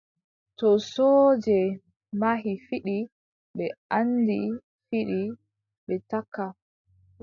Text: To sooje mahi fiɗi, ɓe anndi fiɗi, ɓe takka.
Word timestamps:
To 0.59 0.67
sooje 0.91 1.57
mahi 2.19 2.53
fiɗi, 2.67 2.95
ɓe 3.57 3.65
anndi 3.97 4.37
fiɗi, 4.87 5.19
ɓe 5.87 5.95
takka. 6.09 6.45